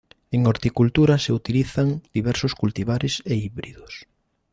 [0.31, 4.07] En horticultura se utilizan diversos cultivares e híbridos.